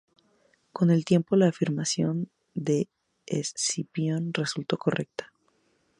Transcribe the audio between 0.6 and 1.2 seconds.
Con el